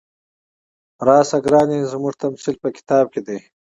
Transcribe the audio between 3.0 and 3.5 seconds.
کې دی.